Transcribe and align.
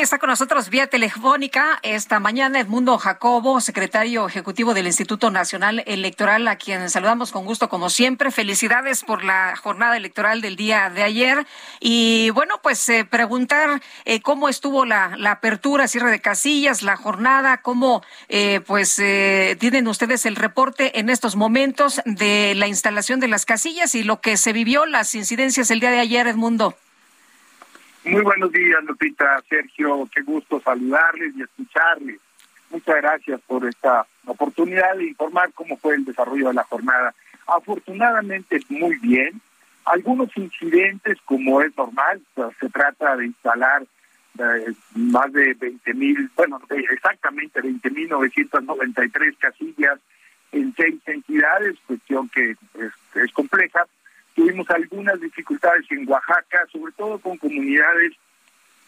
Está 0.00 0.18
con 0.18 0.30
nosotros 0.30 0.70
vía 0.70 0.86
telefónica 0.86 1.78
esta 1.82 2.20
mañana 2.20 2.58
Edmundo 2.58 2.96
Jacobo, 2.96 3.60
secretario 3.60 4.26
ejecutivo 4.26 4.72
del 4.72 4.86
Instituto 4.86 5.30
Nacional 5.30 5.84
Electoral, 5.86 6.48
a 6.48 6.56
quien 6.56 6.88
saludamos 6.88 7.32
con 7.32 7.44
gusto 7.44 7.68
como 7.68 7.90
siempre. 7.90 8.30
Felicidades 8.30 9.04
por 9.04 9.22
la 9.22 9.54
jornada 9.56 9.98
electoral 9.98 10.40
del 10.40 10.56
día 10.56 10.88
de 10.88 11.02
ayer. 11.02 11.46
Y 11.80 12.30
bueno, 12.30 12.60
pues 12.62 12.88
eh, 12.88 13.04
preguntar 13.04 13.82
eh, 14.06 14.22
cómo 14.22 14.48
estuvo 14.48 14.86
la, 14.86 15.16
la, 15.18 15.32
apertura, 15.32 15.86
cierre 15.86 16.10
de 16.10 16.20
casillas, 16.20 16.82
la 16.82 16.96
jornada, 16.96 17.58
cómo 17.58 18.02
eh, 18.30 18.60
pues 18.66 18.98
eh, 18.98 19.58
tienen 19.60 19.86
ustedes 19.86 20.24
el 20.24 20.36
reporte 20.36 20.98
en 20.98 21.10
estos 21.10 21.36
momentos 21.36 22.00
de 22.06 22.54
la 22.56 22.68
instalación 22.68 23.20
de 23.20 23.28
las 23.28 23.44
casillas 23.44 23.94
y 23.94 24.02
lo 24.02 24.22
que 24.22 24.38
se 24.38 24.54
vivió, 24.54 24.86
las 24.86 25.14
incidencias 25.14 25.70
el 25.70 25.80
día 25.80 25.90
de 25.90 26.00
ayer, 26.00 26.26
Edmundo. 26.26 26.74
Muy 28.04 28.22
buenos 28.22 28.50
días, 28.50 28.82
Lupita, 28.84 29.42
Sergio, 29.46 30.08
qué 30.14 30.22
gusto 30.22 30.58
saludarles 30.60 31.36
y 31.36 31.42
escucharles. 31.42 32.18
Muchas 32.70 32.96
gracias 32.96 33.40
por 33.42 33.66
esta 33.66 34.06
oportunidad 34.24 34.96
de 34.96 35.08
informar 35.08 35.52
cómo 35.52 35.76
fue 35.76 35.96
el 35.96 36.06
desarrollo 36.06 36.48
de 36.48 36.54
la 36.54 36.64
jornada. 36.64 37.14
Afortunadamente, 37.46 38.58
muy 38.70 38.96
bien. 38.96 39.40
Algunos 39.84 40.34
incidentes, 40.36 41.18
como 41.26 41.60
es 41.60 41.76
normal, 41.76 42.22
se 42.58 42.70
trata 42.70 43.16
de 43.16 43.26
instalar 43.26 43.82
eh, 44.38 44.72
más 44.94 45.30
de 45.32 45.52
20 45.54 45.94
mil, 45.94 46.30
bueno, 46.36 46.58
exactamente 46.90 47.60
20 47.60 47.90
mil 47.90 48.08
993 48.08 49.36
casillas 49.38 49.98
en 50.52 50.74
seis 50.74 51.00
entidades, 51.04 51.76
cuestión 51.86 52.30
que 52.30 52.56
es 53.14 53.32
compleja, 53.32 53.86
Tuvimos 54.34 54.68
algunas 54.70 55.20
dificultades 55.20 55.84
en 55.90 56.08
Oaxaca, 56.08 56.66
sobre 56.72 56.92
todo 56.92 57.18
con 57.18 57.36
comunidades 57.36 58.12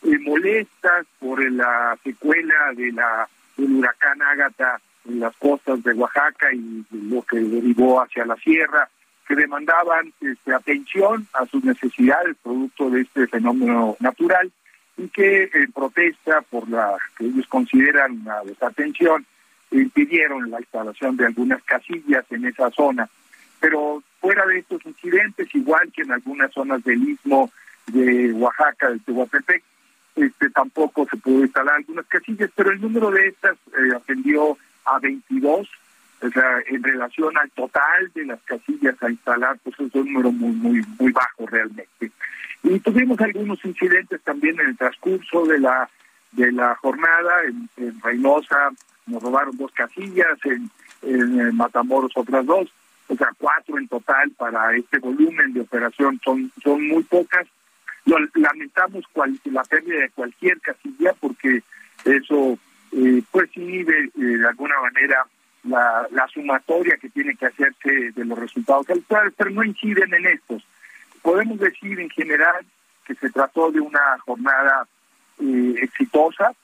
eh, 0.04 0.18
molestas 0.20 1.06
por 1.18 1.42
la 1.50 1.96
secuela 2.02 2.72
de 2.74 2.92
la 2.92 3.28
del 3.56 3.72
huracán 3.76 4.22
Ágata 4.22 4.80
en 5.04 5.20
las 5.20 5.36
costas 5.36 5.82
de 5.82 5.92
Oaxaca 5.92 6.52
y 6.52 6.84
lo 6.90 7.22
que 7.22 7.36
derivó 7.36 8.00
hacia 8.00 8.24
la 8.24 8.36
sierra, 8.36 8.88
que 9.26 9.34
demandaban 9.34 10.12
este, 10.20 10.54
atención 10.54 11.26
a 11.34 11.46
sus 11.46 11.62
necesidades 11.64 12.36
producto 12.42 12.90
de 12.90 13.02
este 13.02 13.26
fenómeno 13.26 13.96
natural 14.00 14.50
y 14.96 15.08
que 15.08 15.50
en 15.52 15.72
protesta 15.72 16.42
por 16.42 16.68
la 16.68 16.96
que 17.16 17.26
ellos 17.26 17.46
consideran 17.46 18.20
una 18.22 18.42
desatención 18.42 19.26
impidieron 19.70 20.50
la 20.50 20.60
instalación 20.60 21.16
de 21.16 21.26
algunas 21.26 21.62
casillas 21.62 22.24
en 22.30 22.44
esa 22.44 22.70
zona. 22.70 23.08
Pero 23.62 24.02
fuera 24.20 24.44
de 24.44 24.58
estos 24.58 24.84
incidentes, 24.84 25.54
igual 25.54 25.92
que 25.92 26.02
en 26.02 26.10
algunas 26.10 26.52
zonas 26.52 26.82
del 26.82 27.00
istmo 27.08 27.48
de 27.86 28.32
Oaxaca, 28.32 28.90
del 28.90 29.00
Tehuantepec, 29.02 29.62
este, 30.16 30.50
tampoco 30.50 31.06
se 31.08 31.16
pudo 31.16 31.42
instalar 31.42 31.76
algunas 31.76 32.04
casillas, 32.06 32.50
pero 32.56 32.72
el 32.72 32.80
número 32.80 33.12
de 33.12 33.28
estas 33.28 33.56
eh, 33.68 33.94
ascendió 33.96 34.58
a 34.84 34.98
22, 34.98 35.68
o 36.22 36.30
sea, 36.30 36.58
en 36.66 36.82
relación 36.82 37.38
al 37.38 37.50
total 37.52 38.10
de 38.12 38.26
las 38.26 38.42
casillas 38.42 39.00
a 39.00 39.08
instalar, 39.08 39.56
pues 39.62 39.78
es 39.78 39.94
un 39.94 40.12
número 40.12 40.32
muy, 40.32 40.52
muy, 40.56 40.82
muy 40.98 41.12
bajo 41.12 41.46
realmente. 41.46 42.10
Y 42.64 42.80
tuvimos 42.80 43.20
algunos 43.20 43.64
incidentes 43.64 44.20
también 44.22 44.58
en 44.58 44.70
el 44.70 44.76
transcurso 44.76 45.46
de 45.46 45.60
la 45.60 45.88
de 46.32 46.50
la 46.50 46.74
jornada, 46.76 47.42
en, 47.76 48.00
Reynosa 48.00 48.70
nos 49.06 49.22
robaron 49.22 49.56
dos 49.56 49.70
casillas, 49.72 50.38
en 50.44 51.54
Matamoros 51.54 52.12
otras 52.16 52.44
dos, 52.44 52.72
o 53.12 53.16
sea, 53.16 53.28
cuatro 53.38 53.76
en 53.76 53.86
total 53.88 54.30
para 54.30 54.74
este 54.74 54.98
volumen 54.98 55.52
de 55.52 55.60
operación 55.60 56.18
son, 56.24 56.50
son 56.62 56.88
muy 56.88 57.02
pocas. 57.02 57.46
Lo, 58.06 58.16
lamentamos 58.34 59.04
cual, 59.12 59.38
la 59.44 59.62
pérdida 59.64 60.00
de 60.00 60.10
cualquier 60.10 60.58
casilla 60.60 61.12
porque 61.20 61.62
eso 62.06 62.58
eh, 62.92 63.22
pues 63.30 63.54
inhibe 63.54 64.04
eh, 64.04 64.10
de 64.14 64.48
alguna 64.48 64.80
manera 64.80 65.26
la, 65.64 66.08
la 66.10 66.26
sumatoria 66.28 66.96
que 66.96 67.10
tiene 67.10 67.36
que 67.36 67.46
hacerse 67.46 68.12
de 68.12 68.24
los 68.24 68.38
resultados 68.38 68.88
electorales, 68.88 69.34
pero 69.36 69.50
no 69.50 69.62
inciden 69.62 70.14
en 70.14 70.26
estos. 70.26 70.66
Podemos 71.20 71.58
decir 71.58 72.00
en 72.00 72.08
general 72.08 72.64
que 73.04 73.14
se 73.14 73.28
trató 73.28 73.70
de 73.70 73.80
una 73.80 74.18
jornada 74.20 74.88
eh, 75.38 75.74
exitosa, 75.82 76.54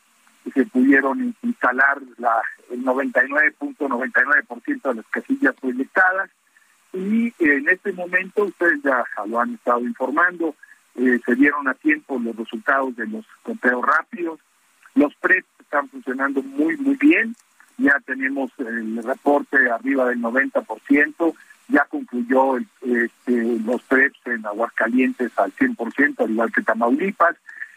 que 0.44 0.50
se 0.50 0.64
pudieron 0.64 1.34
instalar 1.42 1.98
la, 2.16 2.40
el 2.70 2.82
99.99% 2.82 4.82
de 4.82 4.94
las 4.94 5.06
casillas 5.08 5.54
proyectadas, 5.60 6.30
y 6.92 7.32
en 7.38 7.68
este 7.68 7.92
momento 7.92 8.44
ustedes 8.44 8.82
ya 8.82 9.04
lo 9.26 9.40
han 9.40 9.54
estado 9.54 9.80
informando, 9.80 10.54
eh, 10.94 11.20
se 11.24 11.34
dieron 11.34 11.68
a 11.68 11.74
tiempo 11.74 12.18
los 12.18 12.34
resultados 12.34 12.96
de 12.96 13.06
los 13.06 13.24
conteos 13.42 13.84
rápidos, 13.84 14.40
los 14.94 15.14
PREP 15.16 15.44
están 15.60 15.88
funcionando 15.88 16.42
muy, 16.42 16.76
muy 16.78 16.96
bien, 16.96 17.36
ya 17.76 18.00
tenemos 18.04 18.50
el 18.58 19.02
reporte 19.04 19.70
arriba 19.70 20.06
del 20.06 20.20
90%, 20.20 21.34
ya 21.68 21.84
concluyó 21.84 22.56
este, 22.56 23.58
los 23.64 23.82
PREPs 23.82 24.18
en 24.26 24.44
Aguascalientes 24.46 25.30
al 25.38 25.52
100%, 25.52 26.24
al 26.24 26.30
igual 26.30 26.52
que 26.52 26.62
Tamaulipas, 26.62 27.36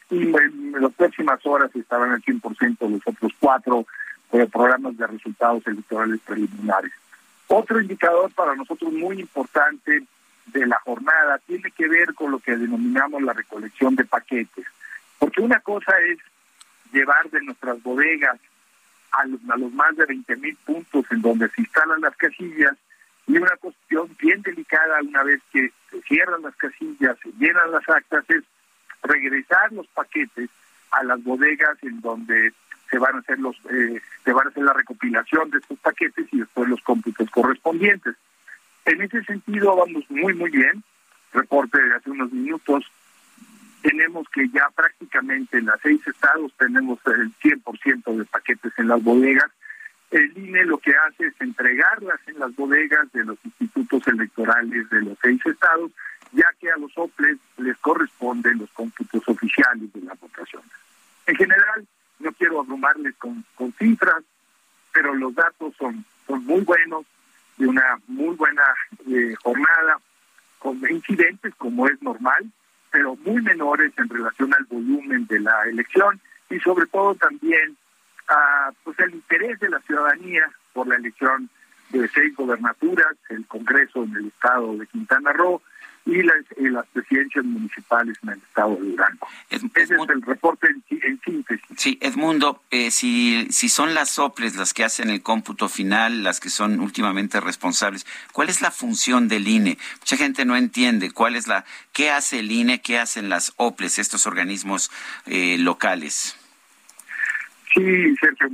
y 0.09 0.23
en 0.23 0.72
las 0.79 0.93
próximas 0.93 1.45
horas 1.45 1.73
estarán 1.75 2.11
al 2.11 2.22
100% 2.22 2.89
los 2.89 3.01
otros 3.05 3.31
cuatro 3.39 3.85
eh, 4.31 4.47
programas 4.51 4.97
de 4.97 5.07
resultados 5.07 5.66
electorales 5.67 6.19
preliminares. 6.25 6.91
Otro 7.53 7.81
indicador 7.81 8.31
para 8.31 8.56
nosotros 8.56 8.94
muy 8.94 9.19
importante 9.19 10.03
de 10.45 10.66
la 10.66 10.79
jornada 10.85 11.38
tiene 11.39 11.69
que 11.72 11.85
ver 11.85 12.13
con 12.13 12.31
lo 12.31 12.39
que 12.39 12.56
denominamos 12.56 13.22
la 13.23 13.34
recolección 13.34 13.94
de 13.97 14.06
paquetes. 14.06 14.66
Porque 15.19 15.41
una 15.41 15.59
cosa 15.59 15.91
es 16.00 16.17
llevar 16.94 17.29
de 17.29 17.41
nuestras 17.41 17.84
bodegas 17.84 18.40
a 19.11 19.25
los, 19.25 19.73
más 19.73 19.97
de 19.97 20.06
20 20.06 20.34
mil 20.38 20.56
puntos 20.66 21.03
en 21.11 21.22
donde 21.22 21.50
se 21.50 21.59
instalan 21.59 22.00
las 22.00 22.16
casillas 22.16 22.78
y 23.28 23.35
una 23.38 23.57
cuestión 23.57 24.09
bien 24.17 24.41
delicada 24.44 25.01
una 25.01 25.23
vez 25.23 25.41
que 25.51 25.73
se 25.90 26.01
cierran 26.03 26.44
las 26.44 26.56
casillas, 26.56 27.17
se 27.22 27.34
llenan 27.38 27.69
las 27.69 27.88
actas, 27.90 28.23
es 28.29 28.45
regresar 29.03 29.73
los 29.73 29.88
paquetes 29.88 30.50
a 30.91 31.03
las 31.03 31.22
bodegas 31.22 31.78
en 31.81 32.00
donde 32.00 32.53
se 32.91 33.00
van 33.00 33.16
a 33.16 33.19
hacer 33.19 33.40
los 33.40 33.56
eh, 33.72 34.02
se 34.24 34.34
van 34.34 34.47
a 34.47 34.50
hacer 34.50 34.63
la 34.63 34.74
recopilación 34.74 35.50
de 35.50 35.59
estos 35.59 35.79
paquetes 35.79 36.28
y 36.31 36.40
después 36.40 36.69
los 36.69 36.81
cómputos 36.81 37.29
correspondientes. 37.31 38.16
En 38.85 39.02
ese 39.02 39.24
sentido 39.24 39.75
vamos 39.75 40.03
muy 40.09 40.34
muy 40.34 40.52
bien. 40.52 40.84
Reporte 41.34 41.81
de 41.81 41.96
hace 41.96 42.12
unos 42.12 42.31
minutos 42.31 42.85
tenemos 43.81 44.28
que 44.29 44.47
ya 44.50 44.69
prácticamente 44.75 45.57
en 45.57 45.66
las 45.68 45.79
seis 45.81 46.06
estados 46.06 46.53
tenemos 46.57 47.00
el 47.07 47.34
100% 47.40 48.18
de 48.18 48.25
paquetes 48.25 48.74
en 48.78 48.90
las 48.90 49.02
bodegas. 49.02 49.50
El 50.12 50.38
INE 50.38 50.66
lo 50.66 50.78
que 50.78 50.91
hace 50.94 51.28
es 51.28 51.34
entregarlas 51.40 52.19
en 52.28 52.38
las 52.40 52.53
bodegas 52.56 53.09
de 53.13 53.23
los 53.23 53.38
institutos 53.46 54.06
electorales 54.08 54.90
de 54.90 55.02
los 55.02 55.18
seis 55.22 55.40
estados, 55.46 55.91
ya 56.34 56.46
que 56.59 56.70
a 56.70 56.78
los 56.78 56.91
OPLES 56.97 57.37
les 57.58 57.78
corresponden 57.78 58.59
los 58.59 58.70
cómputos 58.72 59.23
oficiales 59.26 59.91
de 59.94 60.02
la 60.02 60.14
votación. 60.16 60.64
En 61.28 61.35
general, 61.37 61.87
no 62.22 62.32
quiero 62.34 62.59
abrumarles 62.59 63.16
con, 63.18 63.44
cifras, 63.78 64.23
pero 64.94 65.14
los 65.14 65.34
datos 65.34 65.73
son, 65.78 66.06
son 66.28 66.46
muy 66.46 66.62
buenos, 66.62 67.06
de 67.58 67.68
una 67.68 68.00
muy 68.08 68.35
buena 68.35 68.64
eh, 69.08 69.35
jornada, 69.41 70.00
con 70.59 70.79
incidentes 70.90 71.53
como 71.56 71.88
es 71.88 72.02
normal, 72.02 72.52
pero 72.91 73.16
muy 73.18 73.41
menores 73.41 73.91
en 73.97 74.09
relación 74.09 74.53
al 74.53 74.66
volumen 74.66 75.26
de 75.28 75.40
la 75.40 75.64
elección 75.64 76.20
y 76.50 76.59
sobre 76.59 76.85
todo 76.88 77.16
también 77.16 77.78
a, 78.28 78.72
pues 78.84 79.00
el 79.00 79.16
interés 79.16 79.59
de 79.59 79.70
la 79.70 79.79
ciudadanía 79.82 80.52
por 80.73 80.88
la 80.88 80.96
elección 80.96 81.50
de 81.90 82.08
seis 82.09 82.35
gobernaturas, 82.35 83.16
el 83.29 83.46
Congreso 83.47 84.03
en 84.03 84.16
el 84.16 84.28
estado 84.28 84.78
de 84.78 84.88
Quintana 84.88 85.34
Roo, 85.34 85.62
y 86.05 86.23
las, 86.23 86.37
las 86.57 86.87
presidencias 86.87 87.45
municipales 87.45 88.17
en 88.23 88.29
el 88.29 88.39
estado 88.39 88.75
de 88.75 88.89
Durango. 88.89 89.27
Ese 89.49 89.67
es 89.75 89.91
el 89.91 90.21
reporte 90.21 90.67
en, 90.67 91.19
síntesis. 91.23 91.65
Sí, 91.77 91.97
Edmundo, 92.01 92.63
eh, 92.71 92.91
si, 92.91 93.47
si 93.51 93.69
son 93.69 93.93
las 93.93 94.17
OPLES 94.17 94.55
las 94.55 94.73
que 94.73 94.83
hacen 94.83 95.09
el 95.09 95.21
cómputo 95.21 95.69
final, 95.69 96.23
las 96.23 96.39
que 96.39 96.49
son 96.49 96.79
últimamente 96.79 97.39
responsables, 97.39 98.05
¿cuál 98.31 98.49
es 98.49 98.61
la 98.61 98.71
función 98.71 99.27
del 99.27 99.47
INE? 99.47 99.77
Mucha 99.99 100.17
gente 100.17 100.45
no 100.45 100.55
entiende 100.55 101.11
cuál 101.11 101.35
es 101.35 101.47
la, 101.47 101.65
qué 101.93 102.09
hace 102.09 102.39
el 102.39 102.51
INE, 102.51 102.81
qué 102.81 102.97
hacen 102.97 103.29
las 103.29 103.53
OPLES, 103.57 103.99
estos 103.99 104.25
organismos 104.25 104.91
eh, 105.27 105.57
locales. 105.59 106.35
Sí, 107.73 108.15
Sergio, 108.17 108.49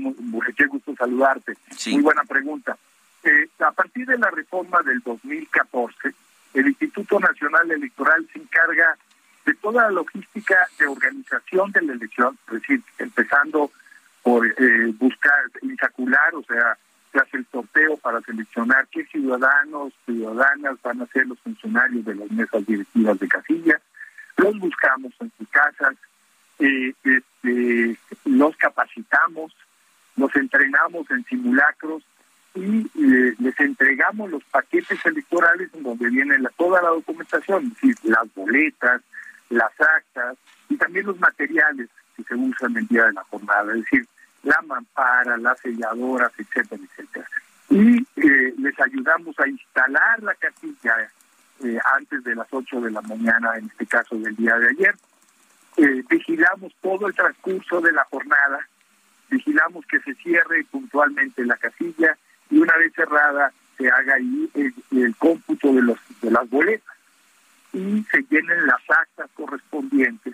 qué 0.56 0.66
gusto 0.68 0.94
saludarte. 0.96 1.58
Muy 1.88 2.02
buena 2.02 2.24
pregunta. 2.24 2.78
Eh, 3.24 3.50
a 3.60 3.72
partir 3.72 4.06
de 4.06 4.18
la 4.18 4.30
reforma 4.30 4.82
del 4.84 5.00
2014, 5.00 6.14
el 6.54 6.68
Instituto 6.68 7.20
Nacional 7.20 7.70
Electoral 7.72 8.28
se 8.32 8.40
encarga 8.40 8.98
de 9.46 9.54
la 9.82 9.92
logística 9.92 10.68
de 10.80 10.88
organización 10.88 11.72
de 11.72 11.82
la 11.82 11.94
elección, 11.94 12.38
es 12.48 12.54
decir, 12.54 12.82
empezando 12.98 13.72
por 14.24 14.46
eh, 14.46 14.94
buscar, 14.98 15.44
insacular, 15.62 16.36
o 16.36 16.44
sea, 16.44 16.78
se 17.32 17.38
el 17.38 17.48
sorteo 17.52 17.98
para 17.98 18.22
seleccionar 18.22 18.88
qué 18.92 19.06
ciudadanos, 19.06 19.94
ciudadanas 20.06 20.76
van 20.84 21.02
a 21.02 21.08
ser 21.08 21.26
los 21.28 21.40
funcionarios 21.40 22.06
de 22.06 22.16
las 22.16 22.30
mesas 22.32 22.66
directivas 22.66 23.20
de 23.20 23.28
casilla, 23.28 23.82
los 24.38 24.60
buscamos 24.60 25.14
en 25.20 25.32
sus 25.38 25.48
casas, 25.50 25.96
eh, 26.60 26.94
este, 27.04 27.98
los 28.26 28.56
capacitamos, 28.58 29.56
los 30.16 30.36
entrenamos 30.36 31.10
en 31.12 31.24
simulacros 31.26 32.04
y 32.56 32.82
eh, 32.82 33.36
les 33.40 33.60
entregamos 33.60 34.30
los 34.30 34.44
paquetes 34.46 35.04
electorales 35.06 35.70
en 35.74 35.84
donde 35.84 36.10
viene 36.10 36.38
la, 36.40 36.50
toda 36.50 36.82
la 36.82 36.90
documentación, 36.90 37.66
es 37.66 37.74
decir, 37.74 37.96
las 38.04 38.34
boletas, 38.36 39.02
las 39.50 39.72
actas 39.80 40.38
y 40.70 40.78
también 40.78 41.06
los 41.06 41.20
materiales 41.20 41.90
que 42.16 42.24
se 42.24 42.36
usan 42.36 42.76
el 42.78 42.88
día 42.88 43.06
de 43.06 43.14
la 43.14 43.24
jornada, 43.26 43.74
es 43.74 43.84
decir, 43.84 44.08
la 44.44 44.60
mampara, 44.66 45.38
las 45.38 45.60
selladoras, 45.60 46.32
etcétera, 46.38 46.82
etcétera. 46.84 47.28
Y 47.70 47.98
eh, 48.16 48.54
les 48.58 48.80
ayudamos 48.80 49.38
a 49.40 49.48
instalar 49.48 50.24
la 50.24 50.36
casilla 50.36 51.12
eh, 51.64 51.78
antes 51.96 52.24
de 52.24 52.36
las 52.36 52.48
8 52.50 52.82
de 52.82 52.92
la 52.92 53.02
mañana, 53.02 53.58
en 53.58 53.66
este 53.66 53.86
caso 53.86 54.16
del 54.18 54.36
día 54.36 54.56
de 54.58 54.70
ayer. 54.70 54.96
vigilamos 56.10 56.74
todo 56.82 57.08
el 57.08 57.14
transcurso 57.14 57.82
de 57.82 57.92
la 57.92 58.04
jornada, 58.06 58.68
vigilamos 59.30 59.86
que 59.86 60.00
se 60.00 60.14
cierre 60.16 60.66
puntualmente 60.72 61.46
la 61.46 61.58
casilla, 61.58 62.18
y 62.50 62.60
una 62.60 62.76
vez 62.78 62.94
cerrada 62.94 63.52
se 63.78 63.90
haga 63.90 64.16
ahí 64.16 64.50
el, 64.92 65.16
cómputo 65.18 65.74
de, 65.74 65.82
los, 65.82 66.00
de 66.22 66.32
las 66.32 66.50
boletas 66.50 66.97
y 67.74 68.04
se 68.12 68.24
llenen 68.30 68.66
las 68.66 68.82
actas 68.90 69.30
correspondientes, 69.36 70.34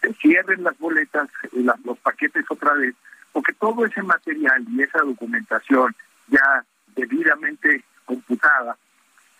se 0.00 0.12
cierren 0.14 0.64
las 0.64 0.78
boletas, 0.78 1.28
eh, 1.52 1.64
los 1.84 1.98
paquetes 1.98 2.44
otra 2.48 2.74
vez, 2.74 2.94
porque 3.32 3.52
todo 3.54 3.84
ese 3.84 4.02
material 4.02 4.64
y 4.70 4.82
esa 4.82 5.00
documentación 5.00 5.94
ya 6.28 6.64
debidamente 6.96 7.84
computada 8.04 8.76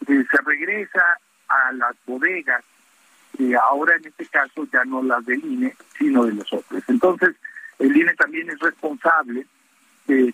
eh, 0.07 0.25
se 0.31 0.43
regresa 0.45 1.19
a 1.49 1.73
las 1.73 1.97
bodegas, 2.07 2.63
y 3.39 3.55
ahora 3.55 3.97
en 3.97 4.07
este 4.07 4.27
caso 4.27 4.67
ya 4.73 4.85
no 4.85 5.03
las 5.03 5.25
del 5.25 5.45
INE, 5.45 5.75
sino 5.99 6.25
de 6.25 6.35
los 6.35 6.53
otros. 6.53 6.83
Entonces, 6.89 7.35
el 7.79 7.97
INE 7.97 8.15
también 8.15 8.51
es 8.51 8.59
responsable 8.59 9.47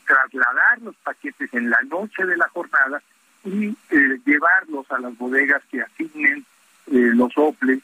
trasladar 0.06 0.80
los 0.82 0.94
paquetes 0.96 1.52
en 1.52 1.70
la 1.70 1.80
noche 1.82 2.24
de 2.24 2.36
la 2.36 2.48
jornada 2.48 3.02
y 3.44 3.68
eh, 3.90 4.20
llevarlos 4.24 4.90
a 4.90 4.98
las 4.98 5.16
bodegas 5.18 5.62
que 5.70 5.82
asignen 5.82 6.44
eh, 6.86 7.10
los 7.14 7.32
OPLES 7.36 7.82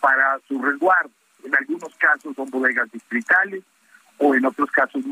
para 0.00 0.38
su 0.48 0.60
resguardo. 0.60 1.10
En 1.44 1.54
algunos 1.54 1.94
casos 1.96 2.34
son 2.34 2.50
bodegas 2.50 2.90
distritales 2.90 3.62
o 4.18 4.34
en 4.34 4.44
otros 4.44 4.70
casos 4.70 5.04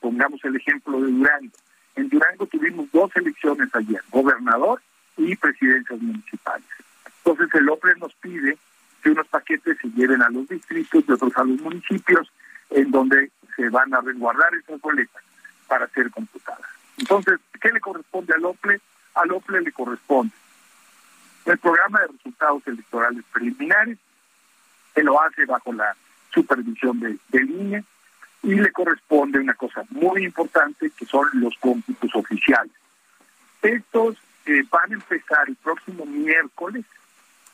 Pongamos 0.00 0.44
el 0.44 0.56
ejemplo 0.56 1.00
de 1.00 1.10
Durango. 1.10 1.52
En 1.94 2.08
Durango 2.08 2.46
tuvimos 2.46 2.90
dos 2.92 3.10
elecciones 3.16 3.68
ayer, 3.74 4.02
gobernador 4.10 4.82
y 5.16 5.34
presidencias 5.36 6.00
municipales. 6.00 6.66
Entonces 7.18 7.48
el 7.54 7.68
OPLE 7.68 7.94
nos 7.96 8.14
pide 8.14 8.58
que 9.02 9.10
unos 9.10 9.26
paquetes 9.28 9.78
se 9.80 9.88
lleven 9.90 10.22
a 10.22 10.30
los 10.30 10.48
distritos 10.48 11.04
y 11.06 11.12
otros 11.12 11.32
a 11.36 11.44
los 11.44 11.60
municipios 11.60 12.30
en 12.70 12.90
donde 12.90 13.30
se 13.56 13.68
van 13.68 13.92
a 13.94 14.00
resguardar 14.00 14.54
esas 14.54 14.80
boletas 14.80 15.22
para 15.66 15.86
ser 15.88 16.10
computada. 16.10 16.66
Entonces, 16.98 17.38
¿qué 17.60 17.70
le 17.70 17.80
corresponde 17.80 18.34
al 18.34 18.44
OPLE? 18.44 18.80
Al 19.14 19.32
OPLE 19.32 19.62
le 19.62 19.72
corresponde 19.72 20.32
el 21.44 21.58
programa 21.58 22.00
de 22.00 22.06
resultados 22.08 22.62
electorales 22.66 23.24
preliminares, 23.32 23.98
que 24.94 25.02
lo 25.02 25.20
hace 25.20 25.44
bajo 25.46 25.72
la 25.72 25.96
supervisión 26.32 27.00
de, 27.00 27.18
del 27.28 27.50
INE, 27.50 27.84
y 28.42 28.54
le 28.54 28.72
corresponde 28.72 29.38
una 29.38 29.54
cosa 29.54 29.84
muy 29.90 30.24
importante, 30.24 30.90
que 30.90 31.06
son 31.06 31.28
los 31.34 31.56
cómputos 31.58 32.10
oficiales. 32.14 32.72
Estos 33.62 34.16
eh, 34.46 34.64
van 34.70 34.90
a 34.90 34.94
empezar 34.94 35.48
el 35.48 35.56
próximo 35.56 36.04
miércoles 36.04 36.84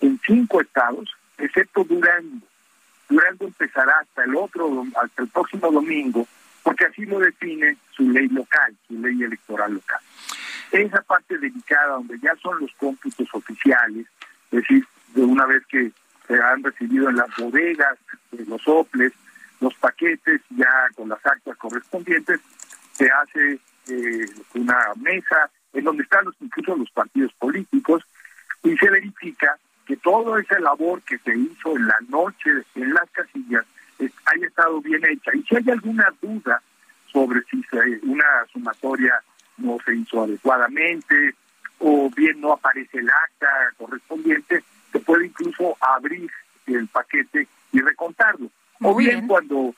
en 0.00 0.18
cinco 0.26 0.60
estados, 0.60 1.10
excepto 1.36 1.84
Durango. 1.84 2.46
Durango 3.08 3.46
empezará 3.46 3.98
hasta 4.00 4.24
el 4.24 4.34
otro, 4.36 4.84
hasta 5.02 5.22
el 5.22 5.28
próximo 5.28 5.70
domingo, 5.70 6.26
porque 6.62 6.86
así 6.86 7.04
lo 7.04 7.18
define 7.18 7.76
su 7.90 8.08
ley 8.10 8.28
local, 8.28 8.74
su 8.86 8.98
ley 8.98 9.22
electoral 9.22 9.74
local. 9.74 10.00
Esa 10.70 11.02
parte 11.02 11.38
dedicada 11.38 11.94
donde 11.94 12.18
ya 12.20 12.34
son 12.36 12.60
los 12.60 12.70
cómputos 12.74 13.28
oficiales, 13.32 14.06
es 14.50 14.62
decir, 14.62 14.86
de 15.14 15.22
una 15.22 15.46
vez 15.46 15.64
que 15.66 15.90
se 16.26 16.40
han 16.40 16.62
recibido 16.62 17.08
en 17.08 17.16
las 17.16 17.34
bodegas, 17.36 17.98
de 18.30 18.44
los 18.44 18.60
OPLES, 18.66 19.12
los 19.60 19.74
paquetes 19.74 20.40
ya 20.50 20.88
con 20.94 21.08
las 21.08 21.24
actas 21.24 21.56
correspondientes, 21.56 22.40
se 22.92 23.08
hace 23.10 23.58
eh, 23.88 24.26
una 24.54 24.78
mesa 24.96 25.50
en 25.72 25.84
donde 25.84 26.02
están 26.02 26.24
los, 26.24 26.34
incluso 26.40 26.76
los 26.76 26.90
partidos 26.90 27.32
políticos 27.34 28.04
y 28.62 28.76
se 28.76 28.90
verifica 28.90 29.58
que 29.86 29.96
toda 29.96 30.40
esa 30.40 30.58
labor 30.60 31.02
que 31.02 31.18
se 31.18 31.34
hizo 31.34 31.76
en 31.76 31.86
la 31.86 31.98
noche 32.08 32.50
en 32.74 32.92
las 32.92 33.08
casillas 33.10 33.64
haya 34.26 34.46
estado 34.46 34.80
bien 34.80 35.04
hecha. 35.04 35.30
Y 35.34 35.42
si 35.42 35.56
hay 35.56 35.70
alguna 35.70 36.12
duda 36.20 36.62
sobre 37.12 37.40
si 37.50 37.62
una 38.02 38.24
sumatoria 38.52 39.20
no 39.56 39.78
se 39.84 39.96
hizo 39.96 40.22
adecuadamente 40.22 41.34
o 41.78 42.10
bien 42.14 42.40
no 42.40 42.52
aparece 42.52 42.98
el 42.98 43.08
acta 43.08 43.48
correspondiente, 43.76 44.62
se 44.92 45.00
puede 45.00 45.26
incluso 45.26 45.76
abrir 45.80 46.30
el 46.66 46.86
paquete 46.88 47.48
y 47.72 47.80
recontarlo. 47.80 48.50
O 48.82 48.94
bien, 48.94 49.26
cuando 49.26 49.74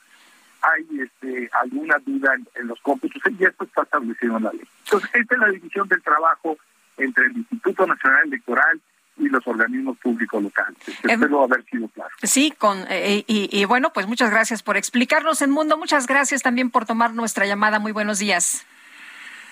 hay 0.61 1.01
este, 1.01 1.49
alguna 1.53 1.97
duda 2.05 2.35
en, 2.55 2.67
los 2.67 2.79
cómputos, 2.81 3.21
y 3.37 3.43
esto 3.43 3.63
está 3.63 3.83
establecido 3.83 4.37
en 4.37 4.43
la 4.43 4.51
ley. 4.51 4.67
Entonces, 4.85 5.09
esta 5.13 5.35
es 5.35 5.41
la 5.41 5.49
división 5.49 5.87
del 5.87 6.01
trabajo 6.01 6.57
entre 6.97 7.25
el 7.25 7.37
Instituto 7.37 7.87
Nacional 7.87 8.27
Electoral 8.27 8.79
y 9.17 9.27
los 9.27 9.45
organismos 9.47 9.97
públicos 9.97 10.41
locales. 10.41 10.77
Espero 11.03 11.43
haber 11.43 11.63
sido 11.65 11.87
claro. 11.89 12.11
Sí, 12.23 12.53
con, 12.57 12.85
eh, 12.89 13.23
y, 13.27 13.49
y, 13.51 13.65
bueno, 13.65 13.91
pues 13.93 14.07
muchas 14.07 14.29
gracias 14.31 14.63
por 14.63 14.77
explicarnos 14.77 15.41
en 15.41 15.51
Mundo. 15.51 15.77
Muchas 15.77 16.07
gracias 16.07 16.41
también 16.41 16.69
por 16.69 16.85
tomar 16.85 17.13
nuestra 17.13 17.45
llamada. 17.45 17.79
Muy 17.79 17.91
buenos 17.91 18.19
días. 18.19 18.65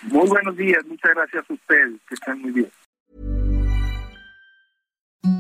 Muy 0.04 0.28
buenos 0.28 0.56
días. 0.56 0.86
Muchas 0.86 1.14
gracias 1.14 1.50
a 1.50 1.54
ustedes. 1.54 2.00
Que 2.08 2.16
estén 2.16 2.42
muy 2.42 2.52
bien. 2.52 2.72